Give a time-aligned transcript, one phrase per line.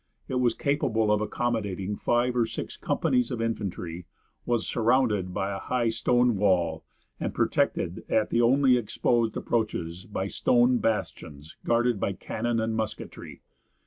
[0.27, 4.07] It was capable of accommodating five or six companies of infantry,
[4.47, 6.83] was surrounded by a high stone wall,
[7.19, 13.43] and protected at the only exposed approaches by stone bastions guarded by cannon and musketry.